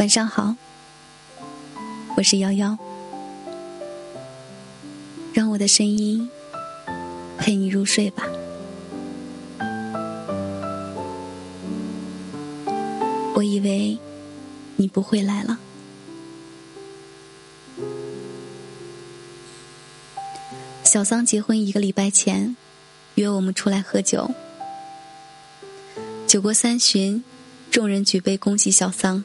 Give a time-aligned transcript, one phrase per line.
[0.00, 0.56] 晚上好，
[2.16, 2.78] 我是瑶瑶，
[5.34, 6.30] 让我的声音
[7.36, 8.24] 陪你入睡吧。
[13.34, 13.98] 我以为
[14.76, 15.58] 你不会来了。
[20.82, 22.56] 小桑结婚一个礼拜前，
[23.16, 24.30] 约我们出来喝酒。
[26.26, 27.22] 酒过三巡，
[27.70, 29.22] 众人举杯恭喜小桑。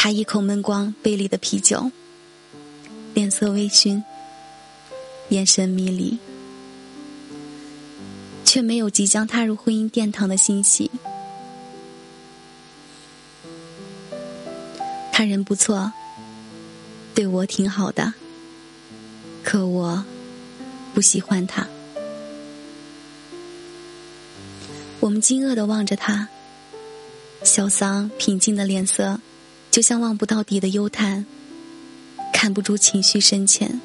[0.00, 1.90] 他一口闷光杯里的啤酒，
[3.14, 4.00] 脸色微醺，
[5.30, 6.16] 眼神迷离，
[8.44, 10.88] 却没有即将踏入婚姻殿堂的欣喜。
[15.12, 15.92] 他人不错，
[17.12, 18.14] 对我挺好的。
[19.42, 20.04] 可我
[20.94, 21.66] 不喜欢他。
[25.00, 26.28] 我们惊愕的望着他，
[27.42, 29.20] 小桑平静的脸色，
[29.78, 31.24] 就像望不到底的幽潭，
[32.32, 33.80] 看不出情绪深浅。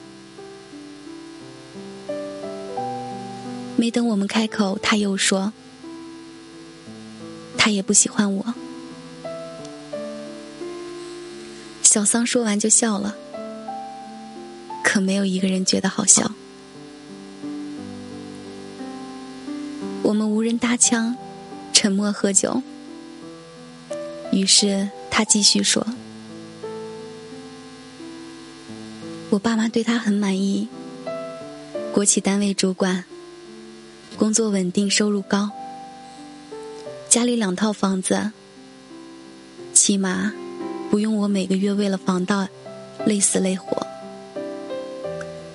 [3.75, 5.53] 没等我们开口，他又说
[7.59, 8.55] ：“他也不喜欢我。”
[11.83, 13.15] 小桑说完就笑了。
[14.83, 16.31] 可没有一个人觉得好笑。
[20.01, 21.15] 我们无人搭腔，
[21.71, 22.63] 沉默喝酒。
[24.31, 25.85] 于是他继续说
[29.29, 30.67] ：“我爸妈对他很满意，
[31.93, 33.03] 国企单位主管，
[34.17, 35.51] 工作稳定，收入高，
[37.09, 38.31] 家里两套房子，
[39.71, 40.33] 起码
[40.89, 42.49] 不用我每个月为了房贷
[43.05, 43.85] 累死累活。”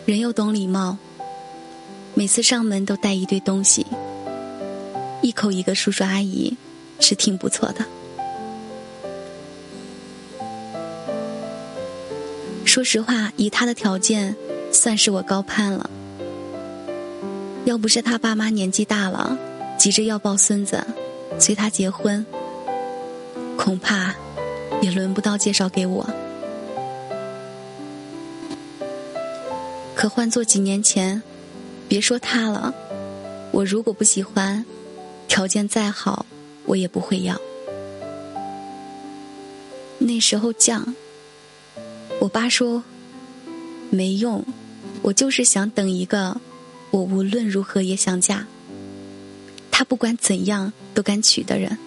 [0.06, 0.98] 人又懂礼貌，
[2.14, 3.84] 每次上门都带一堆东西，
[5.20, 6.56] 一口一个叔叔阿姨，
[7.00, 7.84] 是挺不错的。
[12.78, 14.36] 说实话，以他的条件，
[14.70, 15.90] 算是我高攀了。
[17.64, 19.36] 要不是他爸妈年纪大了，
[19.76, 20.86] 急着要抱孙子，
[21.40, 22.24] 催他结婚，
[23.56, 24.14] 恐怕
[24.80, 26.08] 也轮不到介绍给我。
[29.96, 31.20] 可换做几年前，
[31.88, 32.72] 别说他了，
[33.50, 34.64] 我如果不喜欢，
[35.26, 36.24] 条件再好，
[36.64, 37.36] 我也不会要。
[39.98, 40.94] 那时候犟，
[42.20, 42.82] 我爸说
[43.90, 44.44] 没用，
[45.02, 46.40] 我就是想等一个
[46.90, 48.46] 我无论如何也想嫁，
[49.70, 51.78] 他不管怎样都敢娶的人。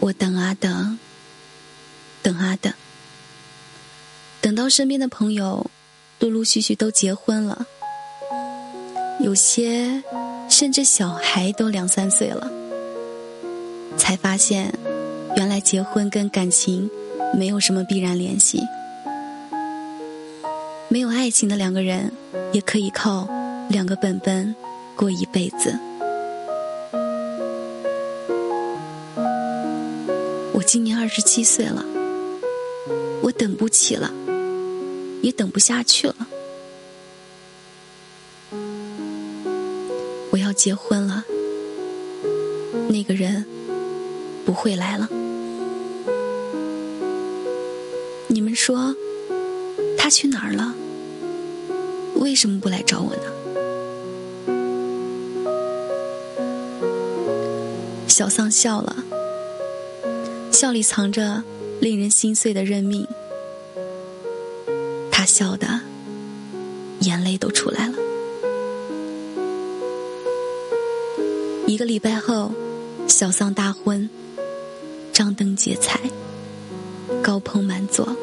[0.00, 0.98] 我等啊等，
[2.22, 2.72] 等啊等。
[4.40, 5.70] 等到身边的朋友
[6.18, 7.66] 陆陆续续都结婚了，
[9.20, 10.02] 有些
[10.48, 12.50] 甚至小孩都两三岁了，
[13.96, 14.74] 才发现
[15.40, 16.90] 原来结婚跟感情
[17.32, 18.60] 没有什么必然联系。
[20.88, 22.12] 没有爱情的两个人
[22.52, 23.26] 也可以靠
[23.70, 24.54] 两个本本
[24.94, 25.74] 过一辈子。
[30.52, 31.82] 我今年二十七岁了，
[33.22, 34.12] 我等不起了。
[35.22, 36.14] 也等不下去了，
[40.30, 41.24] 我要结婚了，
[42.90, 43.46] 那个人
[44.44, 45.08] 不会来了。
[48.50, 48.96] 们说
[49.96, 50.74] 他去哪儿了？
[52.16, 53.22] 为什么不来找我呢？
[58.08, 59.04] 小丧笑了，
[60.50, 61.44] 笑里藏着
[61.80, 63.06] 令人心碎的认命。
[65.12, 65.82] 他笑的，
[67.02, 67.94] 眼泪都出来了。
[71.68, 72.50] 一个礼拜后，
[73.06, 74.10] 小丧大婚，
[75.12, 76.00] 张灯结彩，
[77.22, 78.16] 高朋满座，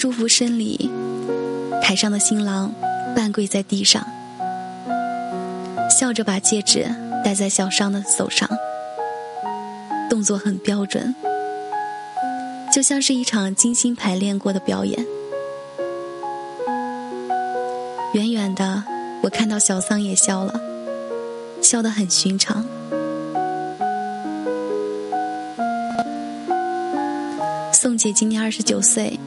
[0.00, 0.90] 祝福声里，
[1.82, 2.72] 台上的新郎
[3.14, 4.02] 半跪在地上，
[5.90, 6.88] 笑着把戒指
[7.22, 8.48] 戴在小桑的手上，
[10.08, 11.14] 动作很标准。
[12.72, 15.04] 就像是一场精心排练过的表演。
[18.14, 18.82] 远远的，
[19.22, 20.58] 我看到小桑也笑了，
[21.60, 22.64] 笑得很寻常。
[27.70, 29.20] 宋姐今年二十九岁，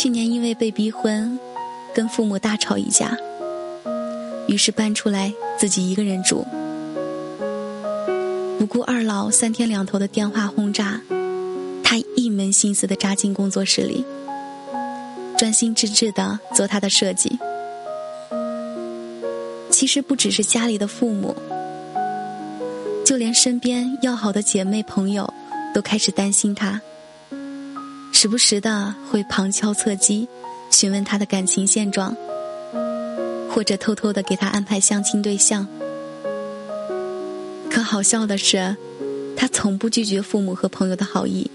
[0.00, 1.40] 去年因为被逼婚，
[1.92, 3.18] 跟父母大吵一架，
[4.46, 6.46] 于是搬出来自己一个人住，
[8.60, 11.00] 不顾二老三天两头的电话轰炸。
[11.82, 14.04] 他一门心思的扎进工作室里，
[15.36, 17.36] 专心致志的做他的设计。
[19.68, 21.34] 其实不只是家里的父母，
[23.04, 25.34] 就连身边要好的姐妹朋友
[25.74, 26.80] 都开始担心他，
[28.20, 30.26] 时不时的会旁敲侧击
[30.72, 32.16] 询问他的感情现状，
[33.48, 35.68] 或者偷偷的给他安排相亲对象。
[37.70, 38.76] 可好笑的是，
[39.36, 41.48] 他从不拒绝父母和朋友的好意，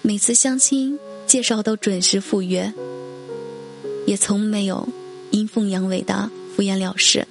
[0.00, 0.96] 每次相亲
[1.26, 2.72] 介绍都准时赴约，
[4.06, 4.88] 也从没有
[5.32, 7.26] 阴奉阳违的敷衍了事。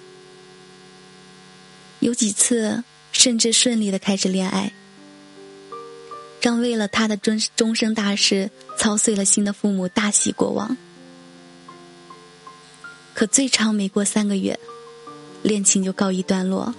[2.01, 2.83] 有几次
[3.13, 4.73] 甚至顺利的开始恋爱，
[6.41, 10.77] 让为了他的终终生大事操碎了心的父母大喜过望。
[13.13, 14.57] 可最长没过三个月，
[15.43, 16.73] 恋情就告一段落，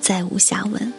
[0.00, 0.92] 再无下文。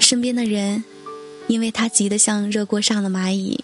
[0.00, 0.82] 身边的人
[1.46, 3.62] 因为他急得像热锅上的蚂蚁，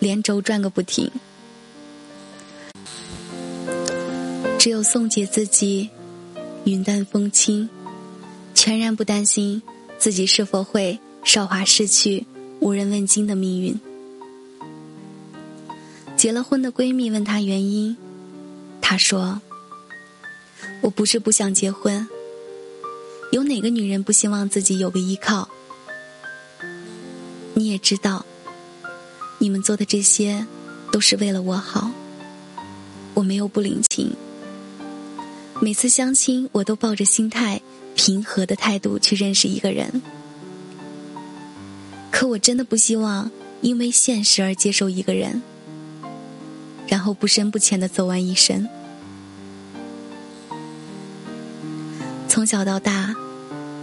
[0.00, 1.10] 连轴转个不停。
[4.58, 5.88] 只有宋姐自己
[6.64, 7.68] 云淡风轻，
[8.64, 9.60] 全然不担心
[9.98, 12.26] 自己是否会韶华逝去、
[12.60, 13.78] 无人问津的命运。
[16.16, 17.94] 结了婚的闺蜜问她原因，
[18.80, 19.42] 她说
[20.80, 22.08] ：“我不是不想结婚，
[23.32, 25.50] 有哪个女人不希望自己有个依靠？
[27.52, 28.24] 你也知道，
[29.36, 30.46] 你们做的这些
[30.90, 31.90] 都是为了我好，
[33.12, 34.16] 我没有不领情。”
[35.60, 37.60] 每次相亲，我都抱着心态
[37.94, 40.02] 平和的态度去认识一个人。
[42.10, 43.30] 可我真的不希望
[43.60, 45.42] 因为现实而接受一个人，
[46.86, 48.68] 然后不深不浅的走完一生。
[52.28, 53.14] 从小到大，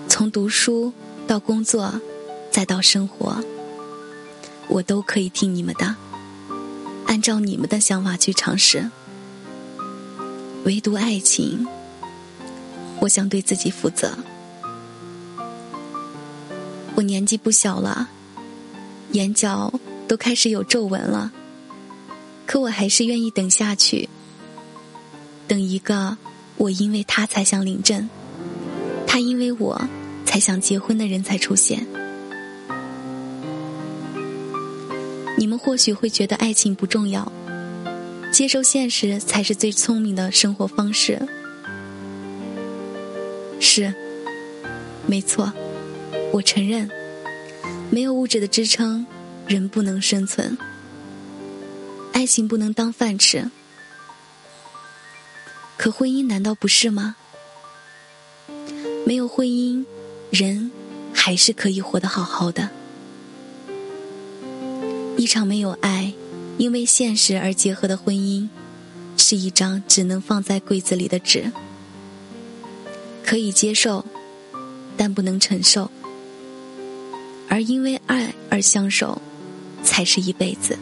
[0.07, 0.93] 从读书
[1.27, 1.99] 到工作，
[2.51, 3.43] 再到生活，
[4.67, 5.95] 我都可以听你们的，
[7.05, 8.89] 按照你们的想法去尝试。
[10.63, 11.67] 唯独爱情，
[13.01, 14.17] 我想对自己负责。
[16.95, 18.07] 我年纪不小了，
[19.13, 19.73] 眼角
[20.07, 21.31] 都开始有皱纹了，
[22.45, 24.07] 可我还是愿意等下去，
[25.47, 26.15] 等一个
[26.57, 28.07] 我因为他才想领证，
[29.07, 29.81] 他因为我
[30.23, 31.87] 才想结婚的人才出现。
[35.39, 37.31] 你们或许会觉得爱情不重要。
[38.31, 41.19] 接受现实才是最聪明的生活方式。
[43.61, 43.93] 是，
[45.07, 45.53] 没错，
[46.33, 46.89] 我承认，
[47.89, 49.05] 没有物质的支撑，
[49.47, 50.57] 人不能生存，
[52.11, 53.49] 爱情不能当饭吃。
[55.77, 57.15] 可婚姻难道不是吗？
[59.05, 59.85] 没有婚姻，
[60.31, 60.71] 人
[61.13, 62.69] 还是可以活得好好的。
[65.17, 66.13] 一场没有爱。
[66.57, 68.47] 因为现实而结合的婚姻，
[69.17, 71.51] 是一张只能放在柜子里的纸，
[73.31, 74.03] 可以接受，
[74.97, 75.89] 但不能承受；
[77.47, 79.21] 而因为爱而相守，
[79.81, 80.77] 才是一辈子。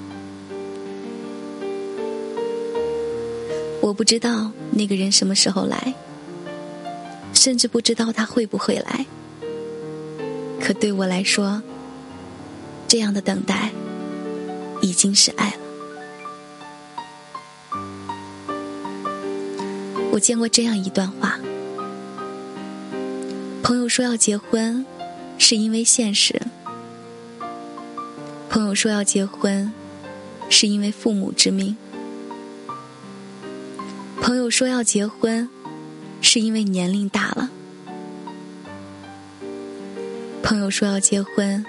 [3.82, 5.94] 我不知道那个人什么时候来，
[7.36, 9.06] 甚至不知道他会不会来。
[10.60, 11.62] 可对我来说，
[12.88, 13.70] 这样的等待，
[14.82, 15.58] 已经是爱了。
[20.12, 21.40] 我见过这样一段话：
[23.70, 24.84] 朋友说要结婚，
[25.38, 26.42] 是因为现实；
[28.50, 29.72] 朋友说要结婚，
[30.50, 31.76] 是因为父母之命；
[34.20, 35.48] 朋友说要结婚，
[36.20, 37.50] 是因为年龄大了；
[40.42, 41.64] 朋友说要结婚，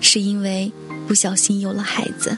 [0.00, 0.70] 是因为
[1.08, 2.36] 不小心有了孩子；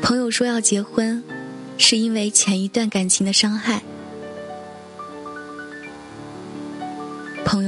[0.00, 1.22] 朋友说要结婚。
[1.76, 3.82] 是因为前一段感情的伤害，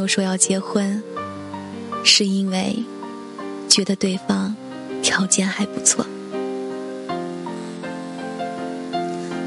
[0.06, 1.02] 说要结婚，
[2.04, 2.76] 是因为
[3.68, 4.54] 觉得对方
[5.02, 6.06] 条件还不错。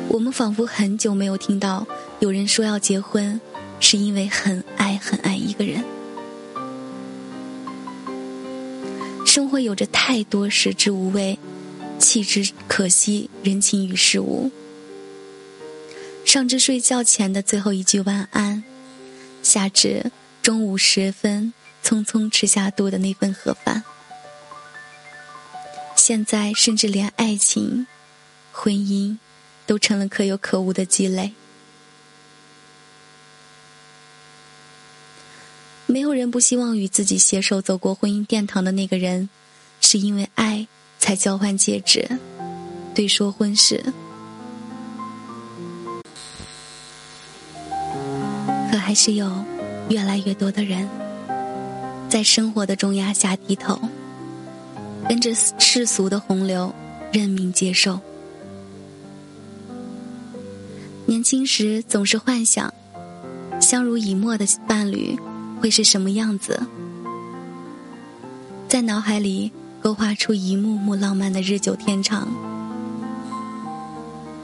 [0.08, 1.86] 我们仿佛很久没有听到
[2.20, 3.40] 有人说要结婚，
[3.80, 5.84] 是因为很爱很爱一个人。
[9.26, 11.38] 生活有着太多食之无味。
[12.00, 14.50] 弃之可惜，人情与事无。
[16.24, 18.64] 上至睡觉前的最后一句晚安，
[19.44, 20.10] 下至
[20.42, 21.54] 中午时分，
[21.84, 23.84] 匆匆吃下肚的那份盒饭。
[25.96, 27.86] 现在甚至连爱情、
[28.52, 29.18] 婚姻
[29.68, 31.34] 都成了可有可无的积累。
[35.86, 39.30] 没有人不希望与自己携手走过婚姻殿堂的那个人，
[39.82, 40.68] 是因为爱
[40.98, 42.08] 才交换戒指，
[42.96, 43.84] 对说婚事。
[48.72, 49.59] 可还是有。
[49.90, 50.88] 越来越多的人，
[52.08, 53.80] 在生活的重压下低头，
[55.08, 56.74] 跟着世俗的洪流
[57.12, 58.00] 认命接受。
[61.08, 62.72] 年轻时总是幻想，
[63.60, 65.18] 相濡以沫的伴侣
[65.60, 66.62] 会是什么样子，
[68.68, 72.28] 在脑海里勾画出一幕幕浪漫的日久天长，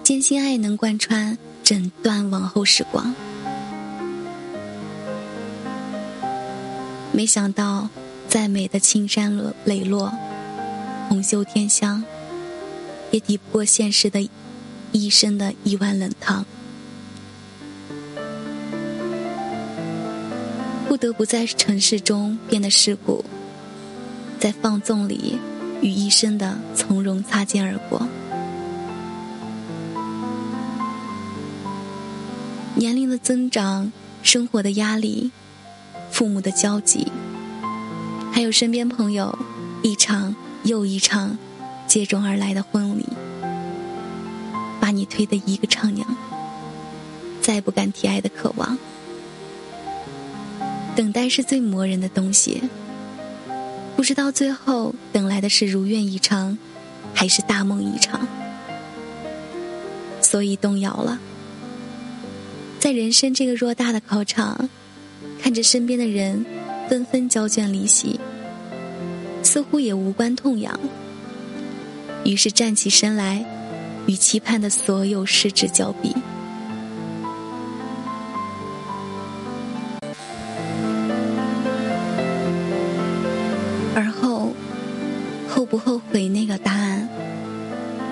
[0.04, 3.14] 坚信爱能贯穿整段往后时光。
[7.16, 7.88] 没想到，
[8.28, 10.12] 再美的青山落磊落、
[11.08, 12.04] 红袖添香，
[13.10, 14.30] 也抵不过现实的
[14.92, 16.46] 一生的一碗冷汤。
[20.90, 23.24] 不得不在城市中变得世故，
[24.38, 25.40] 在放纵里
[25.82, 28.06] 与一生的从容擦肩而过。
[32.76, 35.32] 年龄的增长，生活的压力，
[36.16, 37.12] 父母的焦急，
[38.32, 39.38] 还有身边朋友
[39.84, 41.38] 一场又一场
[41.90, 43.06] 接踵而来的婚礼，
[44.80, 46.08] 把你推得一个丈娘，
[47.42, 48.78] 再不敢提爱的渴望。
[50.96, 52.64] 等待是最磨人的东西，
[53.98, 56.58] 不知道最后等来的是如愿以偿，
[57.14, 58.26] 还是大梦一场。
[60.22, 61.20] 所以动摇了，
[62.80, 64.70] 在人生这个偌大的考场，
[65.46, 66.44] 看着身边的人
[66.90, 68.20] 纷纷交卷离席，
[69.44, 70.80] 似乎也无关痛痒。
[72.24, 73.46] 于是站起身来，
[74.08, 76.16] 与期盼的所有失之交臂。
[83.94, 84.52] 而后，
[85.48, 87.08] 后不后悔那个答案，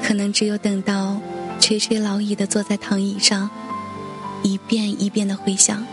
[0.03, 1.19] 可能只有等到
[1.59, 3.49] 垂垂老矣的坐在躺椅上，
[4.43, 5.83] 一遍一遍的回想，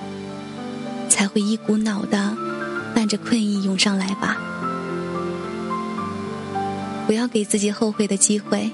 [1.20, 2.34] 才会一股脑的
[2.94, 4.38] 伴着困意涌上来吧。
[7.06, 8.70] 不要给自己后悔的机会，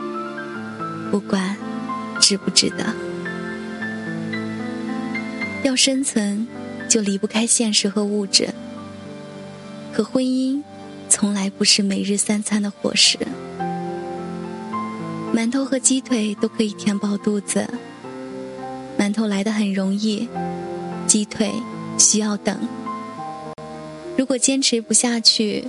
[1.10, 1.56] 不管
[2.20, 2.94] 值不值得。
[5.64, 6.46] 要生存，
[6.88, 8.50] 就离不开现实和物质，
[9.92, 10.62] 可婚姻。
[11.08, 13.18] 从来不是每日三餐的伙食，
[15.34, 17.68] 馒头和鸡腿都可以填饱肚子。
[18.96, 20.28] 馒头来的很容易，
[21.08, 21.52] 鸡腿
[21.98, 22.58] 需要等。
[24.16, 25.64] 如果坚持不下去，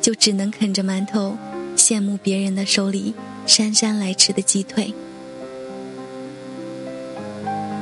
[0.00, 1.36] 就只能啃着馒头，
[1.76, 3.14] 羡慕别人的手里
[3.46, 4.92] 姗姗来迟的鸡腿。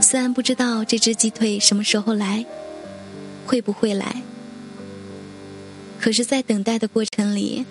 [0.02, 2.44] 虽然不知道这只鸡腿什么时候来，
[3.46, 4.22] 会不会来。
[6.00, 7.66] 可是，在等待的过程里，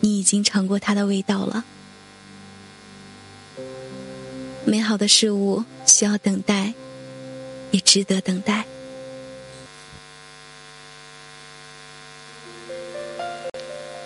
[0.00, 1.64] 你已经尝过它的味道了。
[4.64, 6.72] 美好的事物需要等待，
[7.70, 8.64] 也值得等待。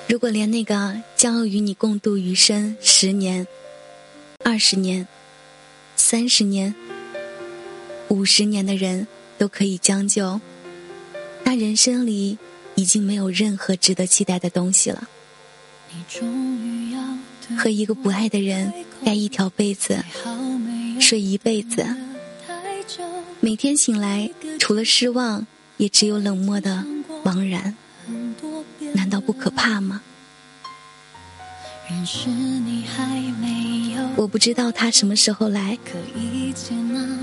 [0.09, 3.47] 如果连那个将要与你共度余生十年、
[4.45, 5.07] 二十年、
[5.97, 6.75] 三十年、
[8.09, 10.41] 五十年的人都可以将就，
[11.45, 12.38] 那人生里……
[12.75, 15.09] 已经没有任何值得期待的东西了。
[17.59, 18.73] 和一个不爱的人
[19.05, 19.99] 盖一条被子，
[21.00, 21.85] 睡一辈子，
[23.41, 25.45] 每天醒来除了失望，
[25.77, 26.85] 也只有冷漠的
[27.25, 27.77] 茫然，
[28.95, 30.00] 难道不可怕吗？
[34.16, 35.78] 我不知道他什么时候来，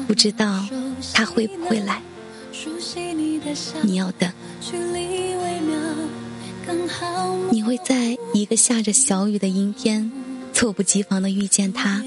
[0.08, 0.66] 不知道
[1.14, 2.02] 他会不会来，
[3.84, 4.32] 你要等。
[7.52, 10.12] 你会在一个下着小雨的阴天，
[10.52, 12.02] 猝不及防的遇见他，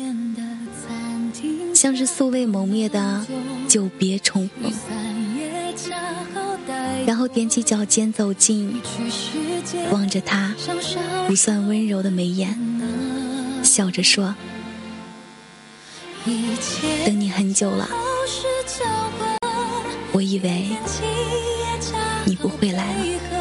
[1.74, 3.24] 像是素未谋面的
[3.68, 4.72] 久别重逢，
[7.06, 8.80] 然后踮起脚尖走近，
[9.90, 10.54] 望着他
[11.26, 12.58] 不算温柔的眉眼，
[13.62, 14.34] 笑着说
[17.04, 17.88] ：“等你很久了，
[20.12, 20.68] 我以为
[22.24, 23.37] 你不会来了。”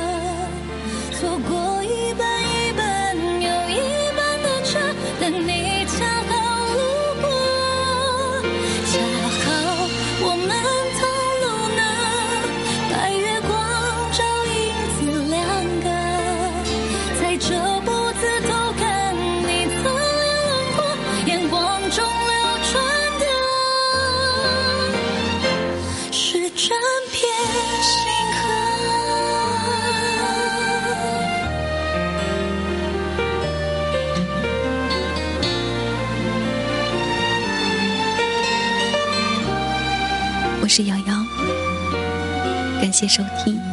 [42.98, 43.67] 谢收听。